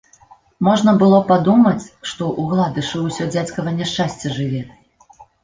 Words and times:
Можна 0.67 0.93
было 1.03 1.19
падумаць, 1.31 1.85
што 2.09 2.23
ў 2.31 2.55
гладышы 2.55 2.97
ўсё 3.05 3.29
дзядзькава 3.37 3.77
няшчасце 3.83 4.35
жыве. 4.41 4.65